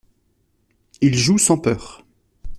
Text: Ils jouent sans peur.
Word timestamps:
Ils 1.01 1.15
jouent 1.15 1.37
sans 1.37 1.59
peur. 1.59 2.03